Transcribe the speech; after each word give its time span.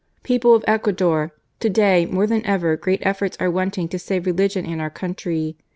"People 0.23 0.55
of 0.55 0.63
Ecuador! 0.65 1.31
To 1.59 1.69
day 1.69 2.07
more 2.07 2.25
than 2.25 2.43
ever 2.43 2.75
great 2.75 3.03
efforts 3.05 3.37
are 3.39 3.51
wanting 3.51 3.87
to 3.89 3.99
save 3.99 4.25
religion 4.25 4.65
and 4.65 4.81
our 4.81 4.89
country. 4.89 5.55